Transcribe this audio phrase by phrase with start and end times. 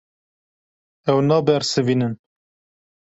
[1.09, 2.13] Ew nabersivînin.